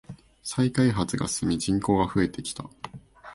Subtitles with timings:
[0.41, 2.65] 再開発が進み人口が増えてきた。